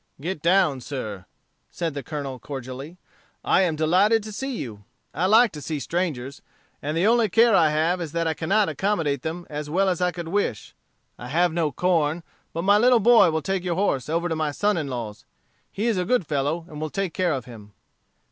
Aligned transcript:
"Get 0.19 0.41
down, 0.41 0.81
sir," 0.81 1.25
said 1.69 1.93
the 1.93 2.01
Colonel, 2.01 2.39
cordially. 2.39 2.97
"I 3.43 3.61
am 3.61 3.75
delighted 3.75 4.23
to 4.23 4.31
see 4.31 4.57
you. 4.57 4.83
I 5.13 5.27
like 5.27 5.51
to 5.51 5.61
see 5.61 5.79
strangers. 5.79 6.41
And 6.81 6.97
the 6.97 7.05
only 7.05 7.29
care 7.29 7.53
I 7.53 7.69
have 7.69 8.01
is 8.01 8.11
that 8.13 8.25
I 8.25 8.33
cannot 8.33 8.67
accommodate 8.67 9.21
them 9.21 9.45
as 9.47 9.69
well 9.69 9.87
as 9.87 10.01
I 10.01 10.09
could 10.11 10.29
wish. 10.29 10.73
I 11.19 11.27
have 11.27 11.53
no 11.53 11.71
corn, 11.71 12.23
but 12.51 12.63
my 12.63 12.79
little 12.79 12.99
boy 12.99 13.29
will 13.29 13.43
take 13.43 13.63
your 13.63 13.75
horse 13.75 14.09
over 14.09 14.27
to 14.27 14.35
my 14.35 14.49
son 14.49 14.75
in 14.75 14.87
law's. 14.87 15.23
He 15.71 15.85
is 15.85 15.99
a 15.99 16.03
good 16.03 16.25
fellow, 16.25 16.65
and 16.67 16.81
will 16.81 16.89
take 16.89 17.13
care 17.13 17.33
of 17.33 17.45
him." 17.45 17.73